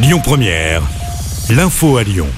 Lyon 0.00 0.20
Première, 0.22 0.82
l'info 1.50 1.96
à 1.96 2.04
Lyon. 2.04 2.28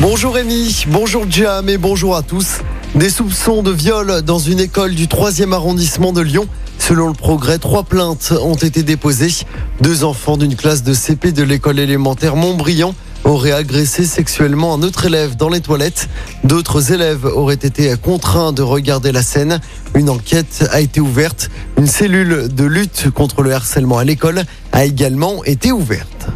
Bonjour 0.00 0.32
Rémi, 0.34 0.84
bonjour 0.86 1.26
Jam 1.28 1.68
et 1.68 1.76
bonjour 1.76 2.14
à 2.14 2.22
tous. 2.22 2.60
Des 2.94 3.10
soupçons 3.10 3.64
de 3.64 3.72
viol 3.72 4.22
dans 4.22 4.38
une 4.38 4.60
école 4.60 4.94
du 4.94 5.08
3e 5.08 5.52
arrondissement 5.52 6.12
de 6.12 6.20
Lyon. 6.20 6.46
Selon 6.78 7.08
le 7.08 7.12
progrès, 7.12 7.58
trois 7.58 7.82
plaintes 7.82 8.32
ont 8.40 8.54
été 8.54 8.84
déposées. 8.84 9.44
Deux 9.80 10.04
enfants 10.04 10.36
d'une 10.36 10.54
classe 10.54 10.84
de 10.84 10.94
CP 10.94 11.32
de 11.32 11.42
l'école 11.42 11.80
élémentaire 11.80 12.36
Montbriand 12.36 12.94
auraient 13.24 13.50
agressé 13.50 14.04
sexuellement 14.04 14.72
un 14.72 14.82
autre 14.84 15.06
élève 15.06 15.34
dans 15.34 15.48
les 15.48 15.60
toilettes. 15.60 16.08
D'autres 16.44 16.92
élèves 16.92 17.24
auraient 17.24 17.54
été 17.54 17.92
contraints 17.96 18.52
de 18.52 18.62
regarder 18.62 19.10
la 19.10 19.24
scène. 19.24 19.60
Une 19.96 20.10
enquête 20.10 20.64
a 20.70 20.80
été 20.80 21.00
ouverte. 21.00 21.50
Une 21.76 21.88
cellule 21.88 22.54
de 22.54 22.64
lutte 22.64 23.10
contre 23.10 23.42
le 23.42 23.52
harcèlement 23.52 23.98
à 23.98 24.04
l'école 24.04 24.44
a 24.70 24.84
également 24.84 25.42
été 25.42 25.72
ouverte. 25.72 26.28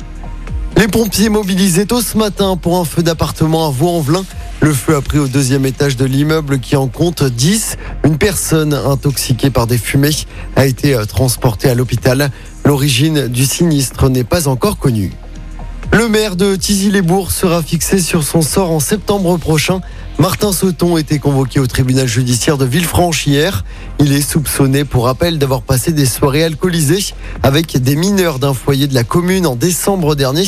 Les 0.79 0.87
pompiers 0.87 1.29
mobilisés 1.29 1.87
tôt 1.87 2.01
ce 2.01 2.17
matin 2.17 2.57
pour 2.57 2.79
un 2.79 2.85
feu 2.85 3.03
d'appartement 3.03 3.67
à 3.67 3.71
Vaux-en-Velin. 3.71 4.25
Le 4.61 4.73
feu 4.73 4.95
a 4.95 5.01
pris 5.01 5.19
au 5.19 5.27
deuxième 5.27 5.67
étage 5.67 5.97
de 5.97 6.05
l'immeuble 6.05 6.61
qui 6.61 6.77
en 6.77 6.87
compte 6.87 7.25
10. 7.25 7.77
Une 8.05 8.17
personne 8.17 8.73
intoxiquée 8.73 9.51
par 9.51 9.67
des 9.67 9.77
fumées 9.77 10.15
a 10.55 10.67
été 10.67 10.95
euh, 10.95 11.05
transportée 11.05 11.69
à 11.69 11.75
l'hôpital. 11.75 12.31
L'origine 12.65 13.27
du 13.27 13.45
sinistre 13.45 14.09
n'est 14.09 14.23
pas 14.23 14.47
encore 14.47 14.79
connue. 14.79 15.11
Le 15.93 16.07
maire 16.07 16.37
de 16.37 16.55
Tizy-les-Bourgs 16.55 17.33
sera 17.33 17.61
fixé 17.61 17.99
sur 17.99 18.23
son 18.23 18.41
sort 18.41 18.71
en 18.71 18.79
septembre 18.79 19.37
prochain. 19.37 19.81
Martin 20.19 20.51
Sauton 20.51 20.97
était 20.97 21.21
convoqué 21.21 21.61
au 21.61 21.69
tribunal 21.69 22.09
judiciaire 22.09 22.59
de 22.59 22.65
Villefranche 22.65 23.29
hier. 23.29 23.65
Il 24.01 24.13
est 24.13 24.21
soupçonné 24.21 24.85
pour 24.85 25.05
rappel 25.05 25.39
d'avoir 25.39 25.63
passé 25.63 25.93
des 25.93 26.07
soirées 26.07 26.43
alcoolisées 26.43 27.15
avec 27.45 27.77
des 27.77 27.95
mineurs 27.95 28.41
d'un 28.41 28.53
foyer 28.53 28.89
de 28.89 28.95
la 28.95 29.05
commune 29.05 29.47
en 29.47 29.55
décembre 29.55 30.17
dernier. 30.17 30.43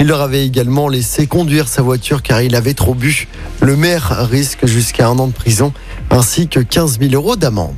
Il 0.00 0.08
leur 0.08 0.22
avait 0.22 0.44
également 0.44 0.88
laissé 0.88 1.28
conduire 1.28 1.68
sa 1.68 1.82
voiture 1.82 2.20
car 2.20 2.42
il 2.42 2.56
avait 2.56 2.74
trop 2.74 2.94
bu. 2.94 3.28
Le 3.60 3.76
maire 3.76 4.26
risque 4.28 4.66
jusqu'à 4.66 5.06
un 5.06 5.16
an 5.20 5.28
de 5.28 5.32
prison 5.32 5.72
ainsi 6.10 6.48
que 6.48 6.58
15 6.58 6.98
000 6.98 7.14
euros 7.14 7.36
d'amende. 7.36 7.76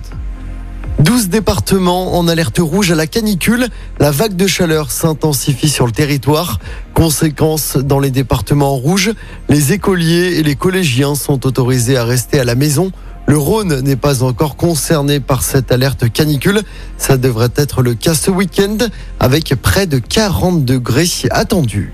12 1.05 1.29
départements 1.29 2.17
en 2.17 2.29
alerte 2.29 2.61
rouge 2.61 2.91
à 2.91 2.95
la 2.95 3.07
canicule. 3.07 3.69
La 4.01 4.11
vague 4.11 4.37
de 4.37 4.47
chaleur 4.47 4.91
s'intensifie 4.91 5.69
sur 5.69 5.85
le 5.85 5.93
territoire. 5.93 6.61
Conséquence 6.95 7.77
dans 7.77 8.01
les 8.01 8.11
départements 8.11 8.73
en 8.73 8.77
rouge, 8.77 9.13
les 9.51 9.75
écoliers 9.75 10.39
et 10.39 10.43
les 10.43 10.57
collégiens 10.57 11.15
sont 11.15 11.47
autorisés 11.47 11.99
à 11.99 12.05
rester 12.05 12.41
à 12.41 12.45
la 12.45 12.55
maison. 12.55 12.91
Le 13.27 13.37
Rhône 13.37 13.83
n'est 13.83 13.97
pas 13.97 14.23
encore 14.23 14.57
concerné 14.57 15.21
par 15.21 15.43
cette 15.43 15.71
alerte 15.73 16.11
canicule. 16.11 16.63
Ça 16.97 17.19
devrait 17.19 17.53
être 17.55 17.83
le 17.83 17.93
cas 17.93 18.15
ce 18.15 18.31
week-end 18.31 18.79
avec 19.21 19.55
près 19.61 19.87
de 19.87 19.99
40 19.99 20.65
degrés 20.65 21.11
attendus. 21.31 21.93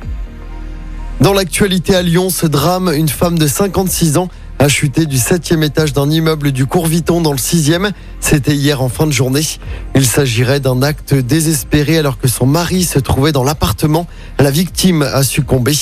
Dans 1.21 1.33
l'actualité 1.33 1.97
à 1.97 2.03
Lyon, 2.03 2.31
ce 2.31 2.47
drame, 2.47 2.93
une 2.95 3.09
femme 3.09 3.39
de 3.39 3.49
56 3.49 4.19
ans 4.19 4.29
a 4.61 4.69
chuté 4.69 5.07
du 5.07 5.17
septième 5.17 5.63
étage 5.63 5.95
d'un 5.95 6.11
immeuble 6.11 6.53
du 6.53 6.67
Cours 6.67 6.87
Viton 6.87 7.23
dans 7.23 7.33
le 7.33 7.39
sixième. 7.39 7.93
C'était 8.21 8.55
hier 8.55 8.83
en 8.83 8.91
fin 8.91 9.07
de 9.07 9.11
journée. 9.11 9.41
Il 9.95 10.05
s'agirait 10.05 10.61
d'un 10.61 10.83
acte 10.83 11.15
désespéré 11.15 11.97
alors 11.97 12.19
que 12.19 12.29
son 12.29 12.45
mari 12.45 12.85
se 12.85 12.99
trouvait 12.99 13.33
dans 13.33 13.43
l'appartement. 13.43 14.07
La 14.39 14.51
victime 14.51 15.01
a 15.01 15.23
succombé. 15.23 15.73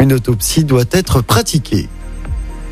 Une 0.00 0.12
autopsie 0.12 0.64
doit 0.64 0.82
être 0.90 1.20
pratiquée. 1.20 1.88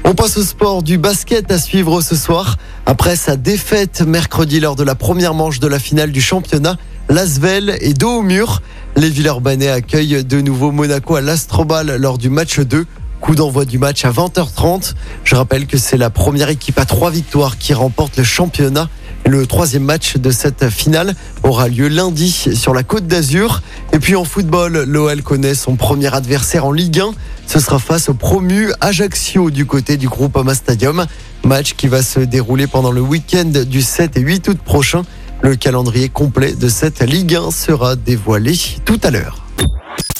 On 0.03 0.17
passe 0.17 0.37
au 0.37 0.43
sport 0.43 0.83
du 0.83 0.99
basket 0.99 1.49
à 1.53 1.59
suivre 1.59 2.01
ce 2.01 2.17
soir. 2.17 2.57
Après 2.85 3.15
sa 3.15 3.37
défaite 3.37 4.03
mercredi 4.03 4.59
lors 4.59 4.75
de 4.75 4.83
la 4.83 4.97
première 4.97 5.33
manche 5.33 5.61
de 5.61 5.69
la 5.69 5.79
finale 5.79 6.11
du 6.11 6.21
championnat, 6.21 6.77
Lasvel 7.09 7.79
est 7.81 7.97
dos 7.97 8.19
au 8.19 8.23
mur. 8.23 8.63
Les 8.97 9.09
Villeurbanais 9.09 9.69
accueillent 9.69 10.25
de 10.25 10.41
nouveau 10.41 10.73
Monaco 10.73 11.15
à 11.15 11.21
l'Astrobal 11.21 11.99
lors 11.99 12.19
du 12.19 12.31
match 12.31 12.59
2. 12.59 12.85
Coup 13.23 13.37
d'envoi 13.37 13.65
du 13.65 13.78
match 13.78 14.05
à 14.05 14.11
20h30. 14.11 14.95
Je 15.23 15.37
rappelle 15.37 15.69
que 15.69 15.78
c'est 15.78 15.97
la 15.97 16.11
première 16.11 16.48
équipe 16.48 16.77
à 16.81 16.84
trois 16.84 17.12
victoires 17.12 17.56
qui 17.56 17.73
remporte 17.73 18.17
le 18.17 18.25
championnat. 18.25 18.88
Le 19.25 19.47
troisième 19.47 19.84
match 19.84 20.16
de 20.16 20.33
cette 20.33 20.69
finale 20.71 21.15
aura 21.44 21.69
lieu 21.69 21.87
lundi 21.87 22.33
sur 22.33 22.75
la 22.75 22.83
côte 22.83 23.06
d'Azur. 23.06 23.62
Et 23.93 24.00
puis 24.00 24.16
en 24.16 24.25
football, 24.25 24.87
l'OL 24.88 25.22
connaît 25.22 25.55
son 25.55 25.77
premier 25.77 26.12
adversaire 26.12 26.66
en 26.66 26.72
Ligue 26.72 26.99
1. 26.99 27.12
Ce 27.47 27.60
sera 27.60 27.78
face 27.78 28.09
au 28.09 28.15
promu 28.15 28.72
Ajaccio 28.81 29.50
du 29.50 29.66
côté 29.66 29.97
du 29.97 30.09
groupe 30.09 30.37
Ama 30.37 30.56
Stadium. 30.56 31.06
Match 31.44 31.75
qui 31.75 31.87
va 31.87 32.03
se 32.03 32.19
dérouler 32.19 32.66
pendant 32.66 32.91
le 32.91 33.00
week-end 33.00 33.53
du 33.65 33.83
7 33.83 34.16
et 34.16 34.21
8 34.21 34.49
août 34.49 34.59
prochain. 34.65 35.03
Le 35.43 35.54
calendrier 35.54 36.09
complet 36.09 36.54
de 36.54 36.69
cette 36.69 37.00
Ligue 37.00 37.37
1 37.37 37.53
sera 37.53 37.94
dévoilé 37.94 38.59
tout 38.84 39.00
à 39.04 39.12
l'heure. 39.12 39.41